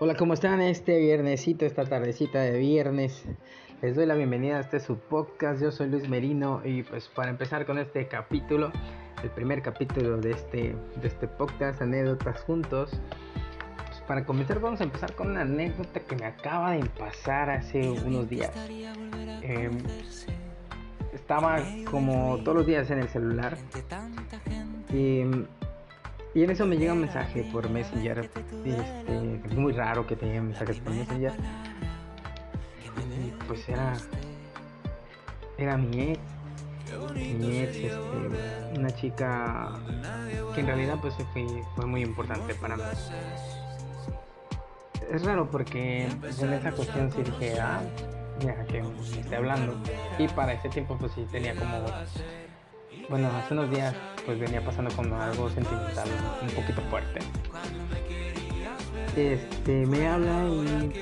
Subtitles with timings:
[0.00, 0.60] Hola, ¿cómo están?
[0.60, 3.24] Este viernesito, esta tardecita de viernes.
[3.82, 5.62] Les doy la bienvenida a este su podcast.
[5.62, 8.72] Yo soy Luis Merino y pues para empezar con este capítulo,
[9.22, 12.98] el primer capítulo de este, de este podcast, anécdotas juntos.
[13.86, 17.88] Pues para comenzar vamos a empezar con una anécdota que me acaba de pasar hace
[17.90, 18.52] unos días.
[19.42, 19.78] Em,
[21.12, 23.56] estaba como todos los días en el celular
[24.92, 25.24] y
[26.34, 28.18] y en eso me llega un mensaje por Messenger.
[28.18, 31.32] Este, es muy raro que te lleguen mensajes por Messenger.
[32.82, 33.92] Y pues era.
[35.56, 36.20] Era mi ex.
[37.14, 39.78] Mi ex, este, una chica
[40.54, 41.46] que en realidad pues fue,
[41.76, 42.82] fue muy importante para mí.
[45.12, 47.80] Es raro porque en esa cuestión sí dije, ah,
[48.40, 49.80] mira que me esté hablando.
[50.18, 51.78] Y para ese tiempo pues sí tenía como
[53.08, 53.94] bueno, hace unos días
[54.24, 56.08] pues venía pasando como algo sentimental
[56.42, 57.20] un poquito fuerte.
[59.16, 60.92] Este, me habla y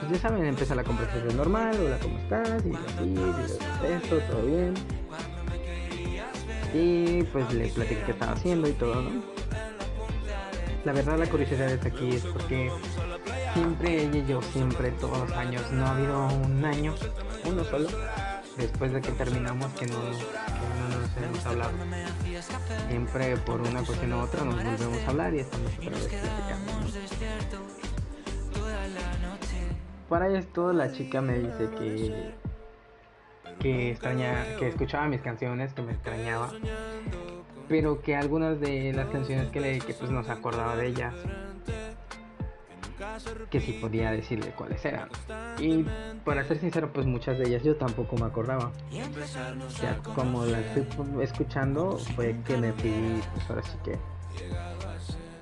[0.00, 2.64] pues ya saben, empieza la conversación normal, hola, ¿cómo estás?
[2.64, 4.74] Y así, y esto, todo bien.
[6.74, 9.22] Y pues le platiqué qué estaba haciendo y todo, ¿no?
[10.84, 12.70] La verdad la curiosidad es aquí es porque
[13.54, 16.94] siempre ella y yo, siempre, todos los años, no ha habido un año,
[17.44, 17.88] uno solo,
[18.56, 19.96] después de que terminamos que no,
[21.16, 21.72] nos hemos hablado.
[22.88, 26.72] Siempre por una cuestión u otra nos volvemos a hablar y estamos otra vez platicando.
[30.08, 32.34] Para esto la chica me dice que
[33.58, 36.52] que extraña, que escuchaba mis canciones, que me extrañaba,
[37.68, 41.14] pero que algunas de las canciones que le que pues nos acordaba de ellas
[43.50, 45.08] que si podía decirle cuáles eran.
[45.58, 45.84] Y
[46.24, 48.72] para ser sincero, pues muchas de ellas yo tampoco me acordaba.
[48.90, 50.86] Ya como las estoy
[51.22, 53.98] escuchando, fue que me fui, pues ahora sí que,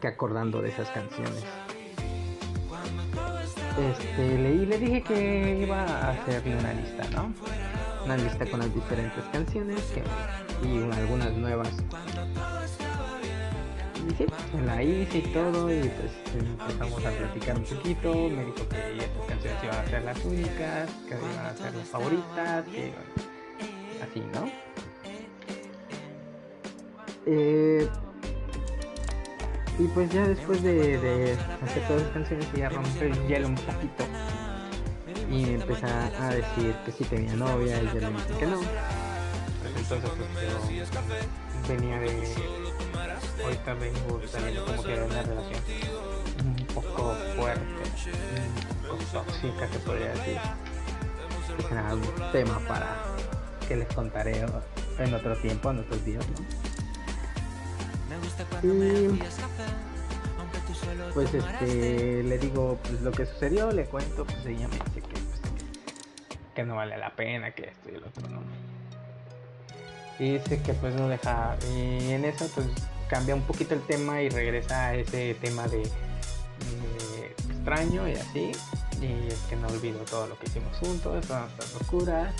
[0.00, 1.44] que acordando de esas canciones.
[3.78, 7.34] Este, leí, le dije que iba a hacerle una lista, ¿no?
[8.04, 10.02] Una lista con las diferentes canciones que,
[10.66, 11.70] y algunas nuevas
[13.96, 14.26] y sí,
[14.64, 18.14] la hice y todo, y pues empezamos a platicar un poquito.
[18.14, 21.88] Me dijo que estas canciones iban a ser las únicas, que iban a ser las
[21.88, 22.92] favoritas, que
[24.02, 24.50] así, ¿no?
[27.26, 27.88] Eh,
[29.78, 34.04] y pues ya después de, hacer todas las canciones, ella rompe el hielo un poquito.
[35.30, 38.58] Y me empezó a decir que sí tenía novia, y yo le dije que no.
[38.58, 40.88] Pues entonces pues,
[41.68, 42.63] yo venía de
[43.42, 45.62] ahorita vengo saliendo como que de una relación
[46.44, 47.64] un poco fuerte,
[48.82, 50.38] un poco tóxica se podría decir.
[51.58, 52.96] Es un tema para
[53.68, 54.44] que les contaré
[54.98, 56.24] en otro tiempo, en otros días,
[58.62, 59.20] Y
[61.12, 65.14] pues este le digo pues, lo que sucedió, le cuento, pues ella me dice que,
[65.14, 65.40] pues,
[66.54, 68.42] que no vale la pena, que esto y el otro no.
[70.18, 71.56] Y dice que pues no deja.
[71.74, 72.66] Y en eso pues
[73.14, 75.82] cambia un poquito el tema y regresa a ese tema de,
[77.48, 78.50] extraño y así.
[79.00, 82.34] Y es que no olvido todo lo que hicimos juntos, todas nuestras locuras.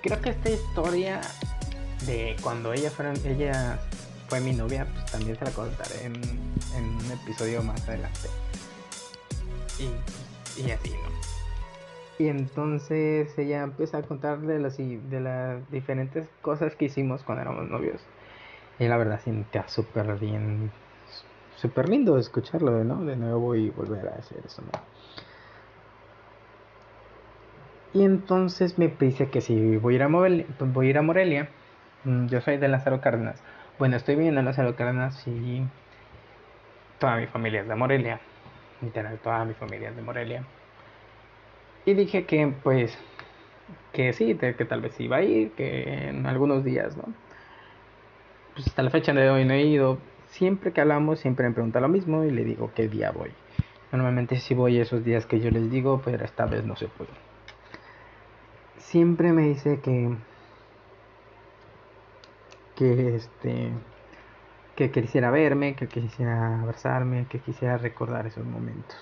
[0.00, 1.20] Creo que esta historia
[2.06, 3.78] de cuando ella fueron, ella
[4.28, 8.28] fue mi novia, pues también se la contaré en, un episodio más adelante.
[9.78, 12.24] Y, y así, ¿no?
[12.24, 17.42] Y entonces ella empieza a contar de las, de las diferentes cosas que hicimos cuando
[17.42, 18.00] éramos novios.
[18.78, 20.70] Y la verdad siente súper bien,
[21.56, 22.72] súper lindo escucharlo.
[22.72, 24.70] De nuevo y volver a hacer eso, ¿no?
[27.94, 31.02] Y entonces me dice que si voy a ir a, Morelia, voy a, ir a
[31.02, 31.48] Morelia,
[32.04, 33.42] mm, yo soy de Lázaro Cárdenas.
[33.78, 35.62] Bueno, estoy viviendo en Lázaro Cárdenas y
[36.98, 38.20] toda mi familia es de Morelia.
[38.82, 40.44] Literal, toda mi familia es de Morelia.
[41.86, 42.96] Y dije que pues,
[43.92, 47.04] que sí, que tal vez iba a ir, que en algunos días, ¿no?
[48.58, 49.98] Pues hasta la fecha de hoy no he ido.
[50.30, 53.30] Siempre que hablamos, siempre me pregunta lo mismo y le digo qué día voy.
[53.92, 57.12] Normalmente si voy esos días que yo les digo, pero esta vez no se puede.
[58.78, 60.10] Siempre me dice que
[62.74, 63.70] que este
[64.74, 68.98] que quisiera verme, que quisiera abrazarme, que quisiera recordar esos momentos.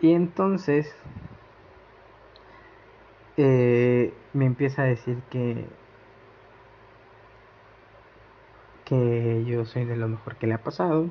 [0.00, 0.94] Y entonces
[3.36, 5.66] eh, me empieza a decir que
[8.84, 11.08] que yo soy de lo mejor que le ha pasado,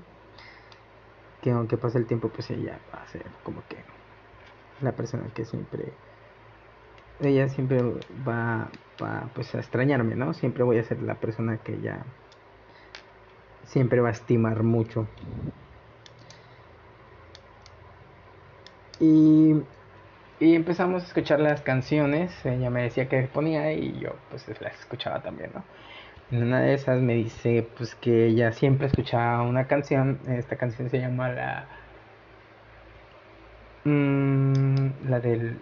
[1.41, 3.77] que aunque pase el tiempo, pues ella va a ser como que
[4.81, 5.93] la persona que siempre,
[7.19, 7.81] ella siempre
[8.27, 8.69] va,
[9.33, 10.33] pues a extrañarme, ¿no?
[10.33, 12.05] Siempre voy a ser la persona que ella
[13.65, 15.07] siempre va a estimar mucho.
[18.99, 19.55] Y,
[20.39, 22.33] y empezamos a escuchar las canciones.
[22.45, 25.63] Ella me decía que ponía y yo pues las escuchaba también, ¿no?
[26.31, 30.19] En una de esas me dice pues que ella siempre escuchaba una canción.
[30.27, 31.67] Esta canción se llama la...
[33.83, 35.57] Mm, la del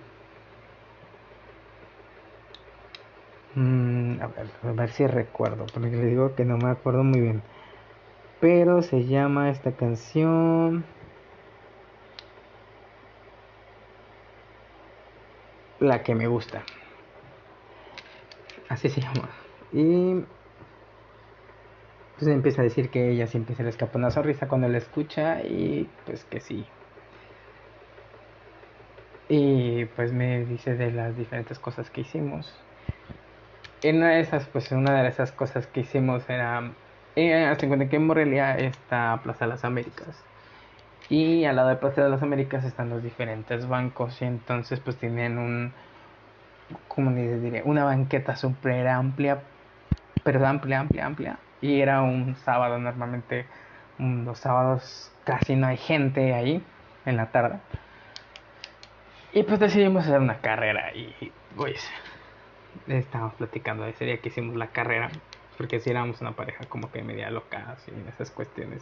[3.56, 7.20] Mm, a, ver, a, ver, si recuerdo, porque le digo que no me acuerdo muy
[7.20, 7.42] bien.
[8.40, 10.86] Pero se llama esta canción.
[15.80, 16.64] La que me gusta.
[18.70, 19.30] Así se llama.
[19.74, 20.24] Y
[22.20, 25.42] pues empieza a decir que ella siempre se le escapa una sonrisa cuando la escucha
[25.42, 26.66] y pues que sí.
[29.30, 32.54] Y pues me dice de las diferentes cosas que hicimos
[33.82, 36.72] en una de esas, pues una de esas cosas que hicimos era,
[37.16, 40.24] eh, hasta en cuenta que en Morelia está Plaza de las Américas.
[41.10, 44.98] Y al lado de Plaza de las Américas están los diferentes bancos y entonces pues
[44.98, 45.72] tienen un,
[46.88, 47.62] ¿cómo les diría?
[47.66, 49.40] Una banqueta súper amplia,
[50.24, 51.40] pero amplia, amplia, amplia.
[51.62, 53.46] Y era un sábado, normalmente
[53.98, 56.64] los sábados casi no hay gente ahí
[57.06, 57.60] en la tarde.
[59.34, 61.88] Y pues decidimos hacer una carrera y pues
[62.88, 65.10] estábamos platicando de ese día que hicimos la carrera,
[65.58, 68.82] porque si éramos una pareja como que media loca, así, en esas cuestiones,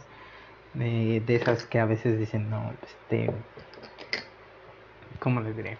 [0.74, 3.30] de, de esas que a veces dicen, no, este,
[5.18, 5.78] ¿cómo les diré?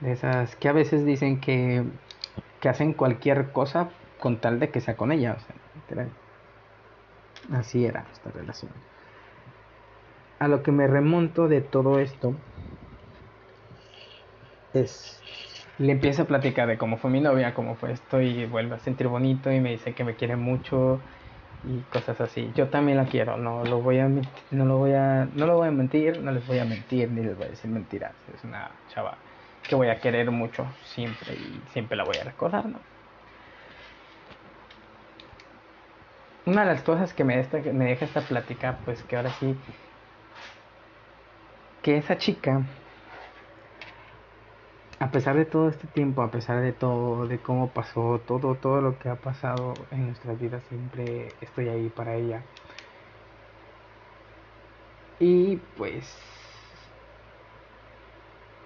[0.00, 1.84] De esas que a veces dicen que,
[2.60, 3.90] que hacen cualquier cosa
[4.20, 5.54] con tal de que sea con ella, o sea,
[7.52, 8.72] Así era esta relación.
[10.38, 12.34] A lo que me remonto de todo esto
[14.74, 15.20] es
[15.78, 18.78] le empiezo a platicar de cómo fue mi novia, cómo fue esto y vuelve a
[18.78, 21.00] sentir bonito y me dice que me quiere mucho
[21.68, 22.50] y cosas así.
[22.54, 25.68] Yo también la quiero, no lo voy a no lo voy a no lo voy
[25.68, 28.12] a mentir, no les voy a mentir ni les voy a decir mentiras.
[28.34, 29.18] Es una chava
[29.68, 32.78] que voy a querer mucho siempre y siempre la voy a recordar, ¿no?
[36.46, 39.56] Una de las cosas que me, deja esta plática, pues que ahora sí,
[41.82, 42.64] que esa chica
[45.00, 48.80] a pesar de todo este tiempo, a pesar de todo, de cómo pasó, todo, todo
[48.80, 52.42] lo que ha pasado en nuestras vidas, siempre estoy ahí para ella.
[55.18, 56.06] Y pues,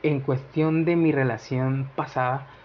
[0.02, 2.59] en cuestión de mi relación pasada,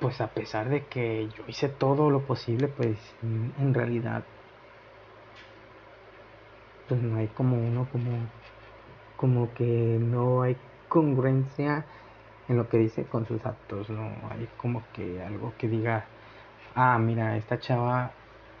[0.00, 4.24] pues a pesar de que yo hice todo lo posible, pues en realidad,
[6.88, 8.10] pues no hay como uno, como,
[9.16, 10.56] como que no hay
[10.88, 11.84] congruencia
[12.48, 16.04] en lo que dice con sus actos, no hay como que algo que diga,
[16.74, 18.10] ah, mira, esta chava,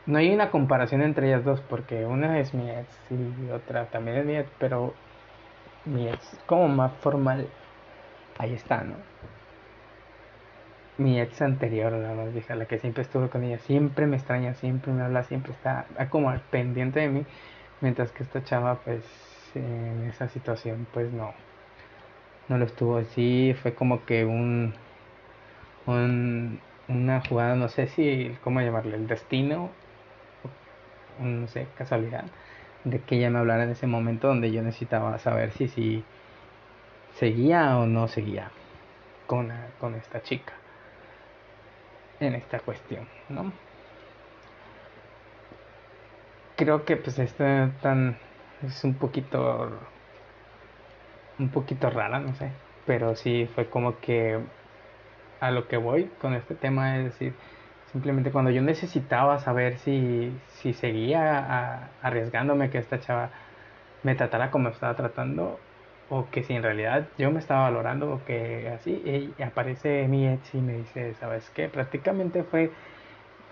[0.06, 4.18] no hay una comparación entre ellas dos, porque una es mi ex y otra también
[4.18, 4.94] es mi ex, pero
[5.84, 7.46] mi ex como más formal,
[8.38, 8.96] ahí está, ¿no?
[10.98, 14.54] Mi ex anterior, la más vieja, la que siempre estuve con ella, siempre me extraña,
[14.54, 17.26] siempre me habla, siempre está como al pendiente de mí,
[17.82, 19.04] mientras que esta chava, pues,
[19.54, 21.32] en esa situación, pues no,
[22.48, 24.72] no lo estuvo así, fue como que un,
[25.86, 28.96] un una jugada, no sé si, ¿cómo llamarle?
[28.96, 29.70] El destino,
[31.20, 32.24] no sé, casualidad,
[32.84, 36.04] de que ella me hablara en ese momento donde yo necesitaba saber si, si
[37.18, 38.50] seguía o no seguía
[39.26, 39.50] con,
[39.80, 40.52] con esta chica
[42.20, 43.52] en esta cuestión, ¿no?
[46.56, 47.44] Creo que pues esto
[47.82, 48.16] tan
[48.66, 49.78] es un poquito
[51.38, 52.50] un poquito rara, no sé,
[52.86, 54.40] pero sí fue como que
[55.40, 57.34] a lo que voy con este tema es decir,
[57.92, 63.30] simplemente cuando yo necesitaba saber si, si seguía arriesgándome que esta chava
[64.02, 65.58] me tratara como estaba tratando
[66.08, 70.54] o que si en realidad yo me estaba valorando o que así aparece mi ex
[70.54, 72.74] y me dice sabes qué prácticamente fue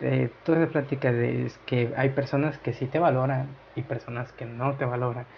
[0.01, 4.47] eh, toda esa plática de que hay personas que sí te valoran y personas que
[4.47, 5.29] no te valoran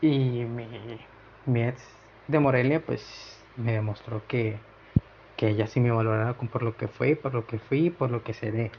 [0.00, 1.00] y mi
[1.44, 1.82] mi ex
[2.26, 4.66] de Morelia pues me demostró que,
[5.36, 8.24] que ella sí me valoraba por lo que fue, por lo que fui, por lo
[8.24, 8.78] que se dé.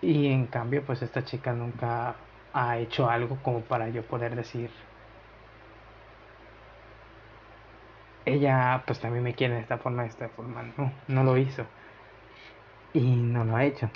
[0.00, 4.70] Y en cambio pues esta chica nunca ha hecho algo como para yo poder decir
[8.26, 10.62] ella pues también me quiere de esta forma, de esta forma.
[10.76, 11.64] No, no lo hizo.
[12.92, 13.90] Y no lo ha hecho.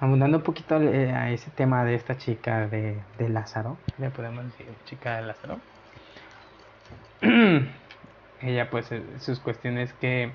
[0.00, 4.44] Abundando un poquito eh, a ese tema de esta chica de, de Lázaro, le podemos
[4.44, 5.58] decir chica de Lázaro.
[8.42, 10.32] ella pues eh, sus cuestiones que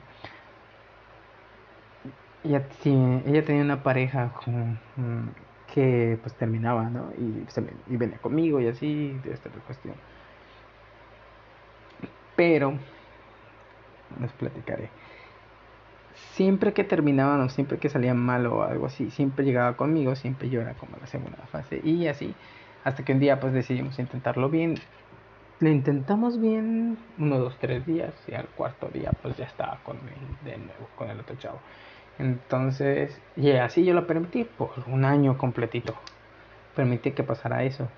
[2.43, 5.29] ella, ella tenía una pareja con, mm,
[5.73, 7.11] que pues terminaba, ¿no?
[7.17, 7.45] Y,
[7.93, 9.95] y venía conmigo y así, de esta cuestión.
[12.39, 12.71] Pero,
[14.21, 14.89] les platicaré.
[16.35, 20.49] Siempre que terminaban o siempre que salían mal o algo así, siempre llegaba conmigo, siempre
[20.49, 22.33] yo era como la segunda fase y así.
[22.85, 24.75] Hasta que un día pues decidimos intentarlo bien.
[25.59, 29.97] Lo intentamos bien uno, dos, tres días y al cuarto día pues ya estaba con
[29.97, 31.59] él de nuevo, con el otro chavo.
[32.19, 35.93] Entonces, y así yo lo permití por un año completito.
[36.73, 37.89] Permití que pasara eso.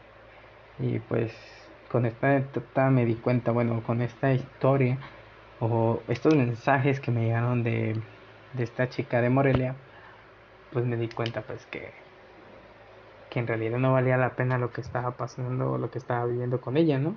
[0.79, 1.60] Y pues
[1.91, 4.97] con esta anécdota me di cuenta, bueno, con esta historia
[5.59, 7.95] o estos mensajes que me llegaron de,
[8.55, 9.75] de esta chica de Morelia,
[10.71, 11.91] pues me di cuenta pues que
[13.31, 16.25] que en realidad no valía la pena lo que estaba pasando o lo que estaba
[16.25, 17.15] viviendo con ella, ¿no?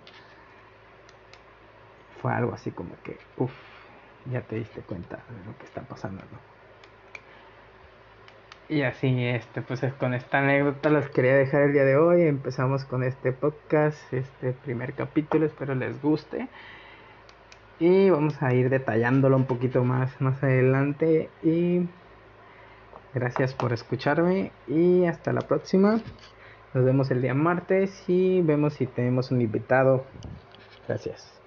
[2.23, 3.52] Fue algo así como que, uff,
[4.31, 6.63] ya te diste cuenta de lo que está pasando, ¿no?
[8.68, 12.23] Y así, este, pues con esta anécdota los quería dejar el día de hoy.
[12.23, 16.49] Empezamos con este podcast, este primer capítulo, espero les guste.
[17.78, 21.28] Y vamos a ir detallándolo un poquito más más adelante.
[21.42, 21.87] Y
[23.14, 26.00] Gracias por escucharme y hasta la próxima.
[26.75, 30.04] Nos vemos el día martes y vemos si tenemos un invitado.
[30.88, 31.40] Gracias.